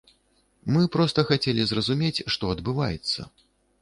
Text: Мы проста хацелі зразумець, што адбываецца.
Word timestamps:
Мы 0.77 0.81
проста 0.95 1.25
хацелі 1.31 1.65
зразумець, 1.73 2.25
што 2.37 2.43
адбываецца. 2.55 3.21